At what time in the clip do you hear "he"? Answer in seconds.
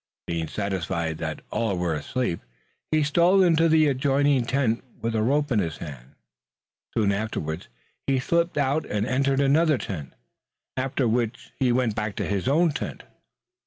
2.91-3.03, 8.07-8.17, 11.59-11.71